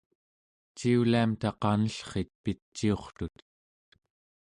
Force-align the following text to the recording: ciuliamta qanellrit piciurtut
ciuliamta 0.77 1.49
qanellrit 1.61 2.31
piciurtut 2.43 3.37